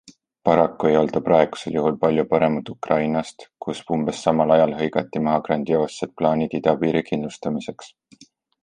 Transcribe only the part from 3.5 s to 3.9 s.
kus